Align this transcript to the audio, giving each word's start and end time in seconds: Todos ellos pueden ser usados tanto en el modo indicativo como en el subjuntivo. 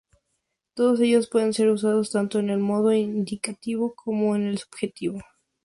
Todos 0.73 0.99
ellos 1.01 1.29
pueden 1.29 1.53
ser 1.53 1.69
usados 1.69 2.09
tanto 2.09 2.39
en 2.39 2.49
el 2.49 2.57
modo 2.57 2.91
indicativo 2.91 3.93
como 3.93 4.35
en 4.35 4.47
el 4.47 4.57
subjuntivo. 4.57 5.19